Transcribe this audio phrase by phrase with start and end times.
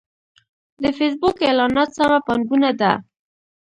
[0.81, 2.91] د فېسبوک اعلانات سمه پانګونه ده.